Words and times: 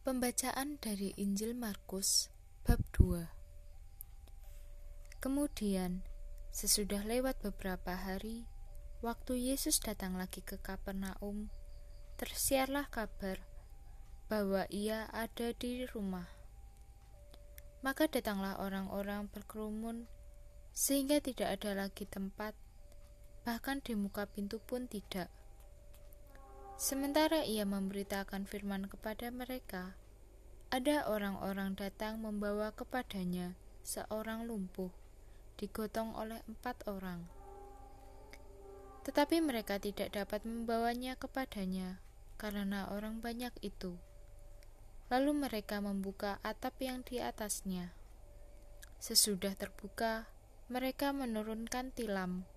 Pembacaan 0.00 0.80
dari 0.80 1.12
Injil 1.20 1.52
Markus 1.52 2.32
bab 2.64 2.80
2 2.96 3.20
Kemudian, 5.20 6.00
sesudah 6.56 7.04
lewat 7.04 7.44
beberapa 7.44 7.92
hari, 7.92 8.48
waktu 9.04 9.52
Yesus 9.52 9.76
datang 9.76 10.16
lagi 10.16 10.40
ke 10.40 10.56
Kapernaum, 10.56 11.52
tersiarlah 12.16 12.88
kabar 12.88 13.44
bahwa 14.32 14.64
ia 14.72 15.04
ada 15.12 15.52
di 15.52 15.84
rumah. 15.84 16.32
Maka 17.84 18.08
datanglah 18.08 18.56
orang-orang 18.56 19.28
berkerumun 19.28 20.08
sehingga 20.72 21.20
tidak 21.20 21.60
ada 21.60 21.76
lagi 21.76 22.08
tempat, 22.08 22.56
bahkan 23.44 23.84
di 23.84 23.92
muka 24.00 24.24
pintu 24.24 24.64
pun 24.64 24.88
tidak. 24.88 25.28
Sementara 26.80 27.44
ia 27.44 27.68
memberitakan 27.68 28.48
firman 28.48 28.88
kepada 28.88 29.28
mereka, 29.28 30.00
ada 30.72 31.04
orang-orang 31.12 31.76
datang 31.76 32.24
membawa 32.24 32.72
kepadanya 32.72 33.52
seorang 33.84 34.48
lumpuh, 34.48 34.88
digotong 35.60 36.16
oleh 36.16 36.40
empat 36.48 36.80
orang. 36.88 37.28
Tetapi 39.04 39.44
mereka 39.44 39.76
tidak 39.76 40.16
dapat 40.16 40.40
membawanya 40.48 41.20
kepadanya 41.20 42.00
karena 42.40 42.88
orang 42.88 43.20
banyak 43.20 43.52
itu. 43.60 44.00
Lalu 45.12 45.36
mereka 45.36 45.84
membuka 45.84 46.40
atap 46.40 46.80
yang 46.80 47.04
di 47.04 47.20
atasnya. 47.20 47.92
Sesudah 48.96 49.52
terbuka, 49.52 50.32
mereka 50.72 51.12
menurunkan 51.12 51.92
tilam 51.92 52.48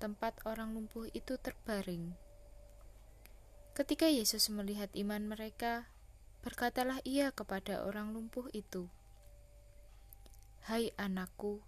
tempat 0.00 0.40
orang 0.48 0.72
lumpuh 0.72 1.04
itu 1.12 1.36
terbaring. 1.36 2.27
Ketika 3.78 4.10
Yesus 4.10 4.50
melihat 4.50 4.90
iman 4.98 5.30
mereka, 5.30 5.86
berkatalah 6.42 6.98
ia 7.06 7.30
kepada 7.30 7.86
orang 7.86 8.10
lumpuh 8.10 8.50
itu, 8.50 8.90
"Hai 10.66 10.90
anakku, 10.98 11.62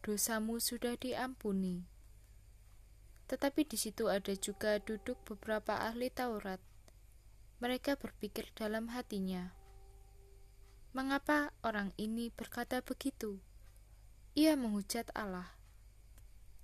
dosamu 0.00 0.64
sudah 0.64 0.96
diampuni." 0.96 1.84
Tetapi 3.28 3.68
di 3.68 3.76
situ 3.76 4.08
ada 4.08 4.32
juga 4.32 4.80
duduk 4.80 5.20
beberapa 5.28 5.76
ahli 5.76 6.08
Taurat. 6.08 6.56
Mereka 7.60 8.00
berpikir 8.00 8.48
dalam 8.56 8.88
hatinya, 8.88 9.52
"Mengapa 10.96 11.52
orang 11.60 11.92
ini 12.00 12.32
berkata 12.32 12.80
begitu?" 12.80 13.44
Ia 14.32 14.56
menghujat 14.56 15.12
Allah. 15.12 15.52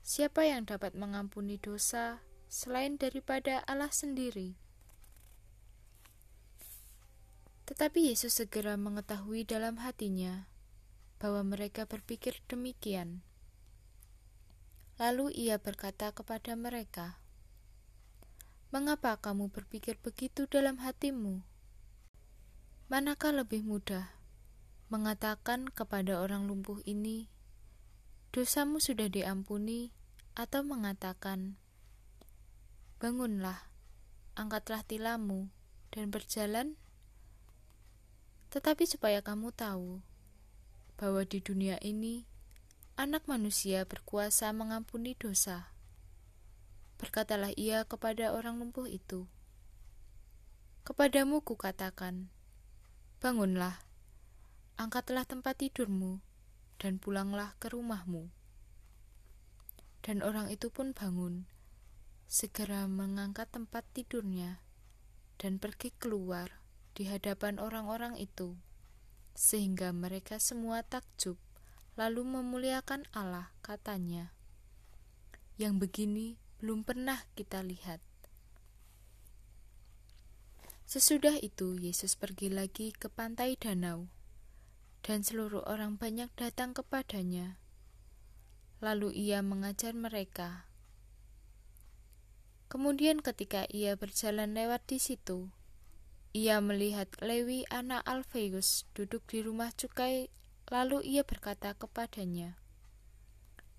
Siapa 0.01 0.49
yang 0.49 0.65
dapat 0.65 0.97
mengampuni 0.97 1.61
dosa 1.61 2.25
selain 2.49 2.97
daripada 2.97 3.61
Allah 3.69 3.93
sendiri? 3.93 4.57
Tetapi 7.69 8.09
Yesus 8.09 8.33
segera 8.33 8.81
mengetahui 8.81 9.45
dalam 9.45 9.77
hatinya 9.85 10.49
bahwa 11.21 11.45
mereka 11.45 11.85
berpikir 11.85 12.41
demikian. 12.49 13.21
Lalu 14.97 15.37
ia 15.37 15.61
berkata 15.61 16.09
kepada 16.17 16.57
mereka, 16.57 17.21
"Mengapa 18.73 19.21
kamu 19.21 19.53
berpikir 19.53 20.01
begitu 20.01 20.49
dalam 20.49 20.81
hatimu? 20.81 21.45
Manakah 22.89 23.37
lebih 23.37 23.61
mudah 23.69 24.17
mengatakan 24.89 25.69
kepada 25.69 26.25
orang 26.25 26.49
lumpuh 26.49 26.81
ini, 26.89 27.29
'Dosamu 28.33 28.81
sudah 28.81 29.13
diampuni,' 29.13 29.93
atau 30.33 30.65
mengatakan, 30.65 31.61
'Bangunlah, 32.97 33.69
angkatlah 34.41 34.81
tilammu, 34.89 35.53
dan 35.93 36.09
berjalan'?" 36.09 36.88
Tetapi 38.49 38.89
supaya 38.89 39.21
kamu 39.21 39.53
tahu 39.53 40.01
bahwa 40.97 41.23
di 41.23 41.39
dunia 41.45 41.77
ini 41.85 42.25
anak 42.99 43.31
manusia 43.31 43.87
berkuasa 43.87 44.51
mengampuni 44.51 45.15
dosa. 45.15 45.71
Berkatalah 46.99 47.55
ia 47.55 47.87
kepada 47.87 48.35
orang 48.35 48.59
lumpuh 48.59 48.91
itu, 48.91 49.31
Kepadamu 50.83 51.45
kukatakan, 51.45 52.33
bangunlah, 53.21 53.85
angkatlah 54.81 55.29
tempat 55.29 55.61
tidurmu, 55.61 56.25
dan 56.81 56.97
pulanglah 56.97 57.53
ke 57.61 57.69
rumahmu. 57.69 58.33
Dan 60.01 60.25
orang 60.25 60.49
itu 60.49 60.73
pun 60.73 60.97
bangun, 60.97 61.45
segera 62.25 62.89
mengangkat 62.89 63.53
tempat 63.53 63.85
tidurnya, 63.93 64.65
dan 65.37 65.61
pergi 65.61 65.93
keluar 65.93 66.58
di 66.99 67.07
hadapan 67.07 67.63
orang-orang 67.63 68.19
itu, 68.19 68.59
sehingga 69.39 69.95
mereka 69.95 70.43
semua 70.43 70.83
takjub, 70.83 71.39
lalu 71.95 72.27
memuliakan 72.27 73.07
Allah, 73.15 73.55
katanya, 73.63 74.35
"Yang 75.55 75.87
begini 75.87 76.27
belum 76.59 76.83
pernah 76.83 77.23
kita 77.39 77.63
lihat." 77.63 78.03
Sesudah 80.91 81.39
itu, 81.39 81.79
Yesus 81.79 82.19
pergi 82.19 82.51
lagi 82.51 82.91
ke 82.91 83.07
pantai 83.07 83.55
danau, 83.55 84.11
dan 85.07 85.23
seluruh 85.23 85.63
orang 85.71 85.95
banyak 86.03 86.35
datang 86.35 86.75
kepadanya. 86.75 87.63
Lalu 88.83 89.15
ia 89.15 89.39
mengajar 89.39 89.95
mereka. 89.95 90.67
Kemudian, 92.67 93.23
ketika 93.23 93.71
ia 93.71 93.95
berjalan 93.95 94.51
lewat 94.51 94.83
di 94.91 94.99
situ, 94.99 95.55
ia 96.37 96.61
melihat 96.61 97.09
Lewi 97.25 97.65
anak 97.73 98.05
Alfeus 98.05 98.85
duduk 98.93 99.25
di 99.29 99.41
rumah 99.41 99.73
cukai, 99.73 100.29
lalu 100.69 101.01
ia 101.05 101.25
berkata 101.25 101.73
kepadanya, 101.73 102.61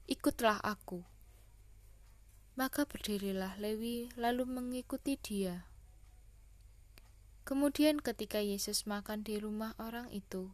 Ikutlah 0.10 0.58
aku. 0.66 1.06
Maka 2.58 2.90
berdirilah 2.90 3.62
Lewi 3.62 4.10
lalu 4.18 4.50
mengikuti 4.50 5.22
dia. 5.22 5.70
Kemudian 7.46 8.02
ketika 8.02 8.42
Yesus 8.42 8.90
makan 8.90 9.22
di 9.22 9.38
rumah 9.38 9.78
orang 9.78 10.10
itu, 10.10 10.54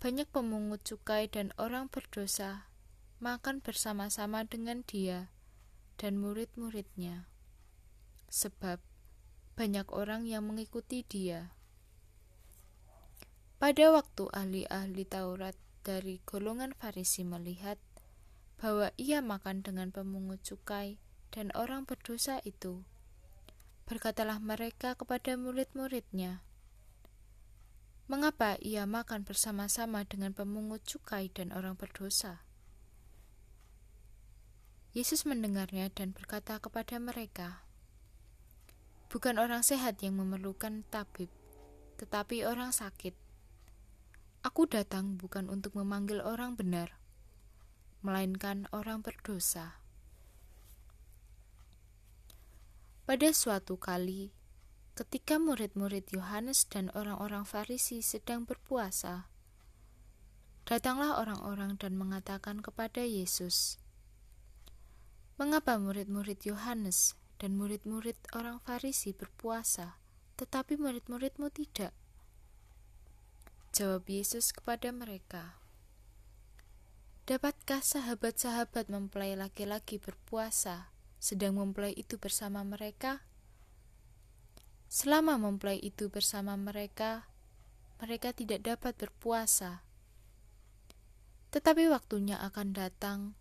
banyak 0.00 0.28
pemungut 0.28 0.84
cukai 0.84 1.28
dan 1.32 1.52
orang 1.56 1.88
berdosa 1.88 2.68
makan 3.24 3.64
bersama-sama 3.64 4.44
dengan 4.44 4.84
dia 4.84 5.32
dan 5.96 6.20
murid-muridnya. 6.20 7.28
Sebab 8.28 8.84
banyak 9.54 9.86
orang 9.94 10.26
yang 10.26 10.42
mengikuti 10.46 11.06
dia. 11.06 11.54
Pada 13.62 13.94
waktu 13.94 14.26
ahli-ahli 14.34 15.06
Taurat 15.06 15.54
dari 15.86 16.18
golongan 16.26 16.74
Farisi 16.74 17.22
melihat 17.22 17.78
bahwa 18.58 18.90
ia 18.98 19.22
makan 19.22 19.62
dengan 19.62 19.94
pemungut 19.94 20.42
cukai 20.42 20.98
dan 21.30 21.54
orang 21.54 21.86
berdosa 21.86 22.42
itu, 22.42 22.82
berkatalah 23.86 24.42
mereka 24.42 24.98
kepada 24.98 25.38
murid-muridnya, 25.38 26.42
"Mengapa 28.10 28.58
ia 28.60 28.84
makan 28.84 29.22
bersama-sama 29.22 30.02
dengan 30.04 30.34
pemungut 30.36 30.82
cukai 30.84 31.30
dan 31.30 31.54
orang 31.54 31.78
berdosa?" 31.78 32.44
Yesus 34.94 35.26
mendengarnya 35.26 35.90
dan 35.90 36.14
berkata 36.14 36.62
kepada 36.62 37.02
mereka, 37.02 37.63
Bukan 39.14 39.38
orang 39.38 39.62
sehat 39.62 40.02
yang 40.02 40.18
memerlukan 40.18 40.82
tabib, 40.90 41.30
tetapi 42.02 42.42
orang 42.42 42.74
sakit. 42.74 43.14
Aku 44.42 44.66
datang 44.66 45.14
bukan 45.14 45.46
untuk 45.46 45.78
memanggil 45.78 46.18
orang 46.18 46.58
benar, 46.58 46.98
melainkan 48.02 48.66
orang 48.74 49.06
berdosa. 49.06 49.78
Pada 53.06 53.30
suatu 53.30 53.78
kali, 53.78 54.34
ketika 54.98 55.38
murid-murid 55.38 56.10
Yohanes 56.10 56.66
dan 56.66 56.90
orang-orang 56.90 57.46
Farisi 57.46 58.02
sedang 58.02 58.42
berpuasa, 58.42 59.30
datanglah 60.66 61.22
orang-orang 61.22 61.78
dan 61.78 61.94
mengatakan 61.94 62.58
kepada 62.58 63.06
Yesus, 63.06 63.78
"Mengapa 65.38 65.78
murid-murid 65.78 66.42
Yohanes 66.42 67.14
dan 67.38 67.58
murid-murid 67.58 68.16
orang 68.34 68.62
Farisi 68.62 69.10
berpuasa, 69.10 69.98
tetapi 70.38 70.78
murid-muridmu 70.78 71.50
tidak. 71.50 71.94
Jawab 73.74 74.06
Yesus 74.06 74.54
kepada 74.54 74.94
mereka, 74.94 75.58
Dapatkah 77.24 77.80
sahabat-sahabat 77.80 78.92
mempelai 78.92 79.32
laki-laki 79.32 79.96
berpuasa 79.96 80.92
sedang 81.16 81.56
mempelai 81.56 81.96
itu 81.96 82.20
bersama 82.20 82.60
mereka? 82.60 83.24
Selama 84.92 85.40
mempelai 85.40 85.80
itu 85.80 86.12
bersama 86.12 86.52
mereka, 86.60 87.24
mereka 87.96 88.36
tidak 88.36 88.60
dapat 88.60 88.92
berpuasa. 89.00 89.80
Tetapi 91.48 91.88
waktunya 91.88 92.36
akan 92.44 92.76
datang, 92.76 93.32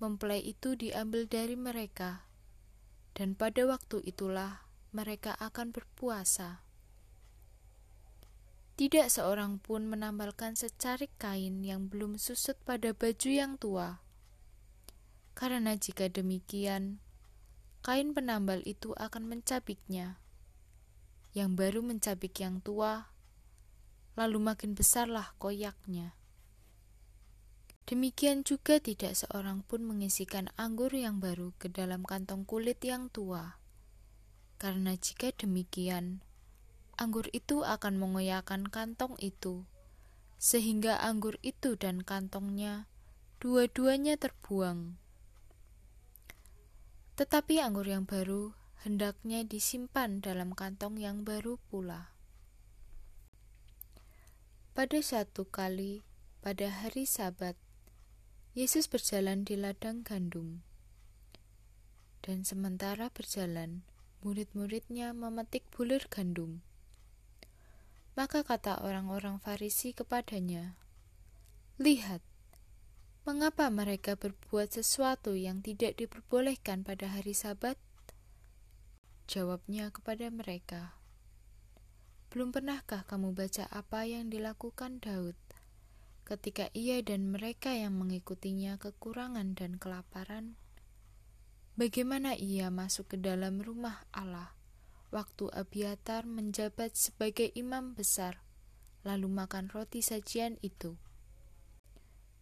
mempelai 0.00 0.40
itu 0.40 0.72
diambil 0.72 1.28
dari 1.28 1.60
mereka 1.60 2.27
dan 3.18 3.34
pada 3.34 3.66
waktu 3.66 3.98
itulah 4.06 4.62
mereka 4.94 5.34
akan 5.42 5.74
berpuasa. 5.74 6.62
Tidak 8.78 9.10
seorang 9.10 9.58
pun 9.58 9.90
menambalkan 9.90 10.54
secarik 10.54 11.10
kain 11.18 11.66
yang 11.66 11.90
belum 11.90 12.14
susut 12.14 12.54
pada 12.62 12.94
baju 12.94 13.26
yang 13.26 13.58
tua. 13.58 13.98
Karena 15.34 15.74
jika 15.74 16.06
demikian, 16.06 17.02
kain 17.82 18.14
penambal 18.14 18.62
itu 18.62 18.94
akan 18.94 19.26
mencabiknya. 19.26 20.22
Yang 21.34 21.50
baru 21.58 21.80
mencabik 21.82 22.38
yang 22.38 22.62
tua, 22.62 23.10
lalu 24.14 24.38
makin 24.38 24.78
besarlah 24.78 25.34
koyaknya. 25.42 26.17
Demikian 27.88 28.44
juga 28.44 28.76
tidak 28.84 29.16
seorang 29.16 29.64
pun 29.64 29.80
mengisikan 29.80 30.52
anggur 30.60 30.92
yang 30.92 31.24
baru 31.24 31.56
ke 31.56 31.72
dalam 31.72 32.04
kantong 32.04 32.44
kulit 32.44 32.84
yang 32.84 33.08
tua. 33.08 33.56
Karena 34.60 34.92
jika 34.92 35.32
demikian, 35.32 36.20
anggur 37.00 37.32
itu 37.32 37.64
akan 37.64 37.96
mengoyakkan 37.96 38.68
kantong 38.68 39.16
itu, 39.24 39.64
sehingga 40.36 41.00
anggur 41.00 41.40
itu 41.40 41.80
dan 41.80 42.04
kantongnya 42.04 42.84
dua-duanya 43.40 44.20
terbuang. 44.20 45.00
Tetapi 47.16 47.64
anggur 47.64 47.88
yang 47.88 48.04
baru 48.04 48.52
hendaknya 48.84 49.48
disimpan 49.48 50.20
dalam 50.20 50.52
kantong 50.52 51.00
yang 51.00 51.24
baru 51.24 51.56
pula. 51.72 52.12
Pada 54.76 55.00
satu 55.00 55.48
kali, 55.48 56.04
pada 56.44 56.68
hari 56.68 57.08
Sabat, 57.08 57.56
Yesus 58.56 58.88
berjalan 58.88 59.44
di 59.44 59.60
ladang 59.60 60.00
gandum, 60.00 60.64
dan 62.24 62.48
sementara 62.48 63.12
berjalan, 63.12 63.84
murid-muridnya 64.24 65.12
memetik 65.12 65.68
bulir 65.68 66.08
gandum. 66.08 66.64
Maka 68.16 68.42
kata 68.42 68.80
orang-orang 68.80 69.36
Farisi 69.38 69.92
kepadanya, 69.92 70.74
"Lihat, 71.76 72.24
mengapa 73.28 73.68
mereka 73.68 74.16
berbuat 74.16 74.74
sesuatu 74.74 75.36
yang 75.36 75.60
tidak 75.60 76.00
diperbolehkan 76.00 76.82
pada 76.82 77.12
hari 77.12 77.36
Sabat?" 77.36 77.76
Jawabnya 79.28 79.92
kepada 79.92 80.32
mereka, 80.32 80.96
"Belum 82.32 82.50
pernahkah 82.50 83.04
kamu 83.04 83.36
baca 83.36 83.68
apa 83.68 84.08
yang 84.08 84.32
dilakukan 84.32 85.04
Daud 85.04 85.36
ketika 86.28 86.68
ia 86.76 87.00
dan 87.00 87.32
mereka 87.32 87.72
yang 87.72 87.96
mengikutinya 87.96 88.76
kekurangan 88.76 89.56
dan 89.56 89.80
kelaparan? 89.80 90.60
Bagaimana 91.80 92.36
ia 92.36 92.68
masuk 92.68 93.16
ke 93.16 93.16
dalam 93.16 93.64
rumah 93.64 94.04
Allah?" 94.12 94.58
waktu 95.08 95.48
Abiatar 95.56 96.28
menjabat 96.28 96.92
sebagai 96.92 97.48
imam 97.56 97.96
besar, 97.96 98.44
lalu 99.08 99.28
makan 99.32 99.72
roti 99.72 100.04
sajian 100.04 100.60
itu, 100.60 101.00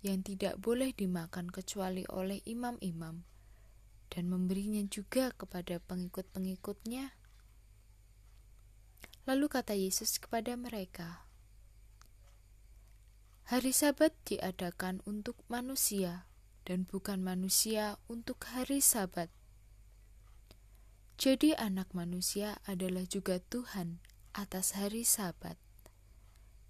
yang 0.02 0.26
tidak 0.26 0.58
boleh 0.58 0.90
dimakan 0.90 1.50
kecuali 1.50 2.02
oleh 2.10 2.42
imam-imam, 2.42 3.22
dan 4.10 4.24
memberinya 4.26 4.82
juga 4.90 5.30
kepada 5.34 5.78
pengikut-pengikutnya. 5.78 7.14
Lalu 9.26 9.46
kata 9.50 9.74
Yesus 9.74 10.18
kepada 10.22 10.54
mereka, 10.54 11.25
Hari 13.46 13.70
Sabat 13.70 14.10
diadakan 14.26 15.06
untuk 15.06 15.38
manusia, 15.46 16.26
dan 16.66 16.82
bukan 16.82 17.22
manusia 17.22 17.94
untuk 18.10 18.42
hari 18.42 18.82
Sabat. 18.82 19.30
Jadi, 21.14 21.54
Anak 21.54 21.94
Manusia 21.94 22.58
adalah 22.66 23.06
juga 23.06 23.38
Tuhan 23.38 24.02
atas 24.34 24.74
hari 24.74 25.06
Sabat. 25.06 25.54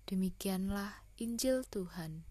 Demikianlah 0.05 1.01
Injil 1.17 1.65
Tuhan. 1.65 2.29